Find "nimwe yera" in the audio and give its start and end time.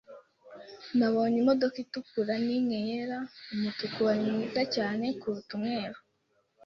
2.45-3.19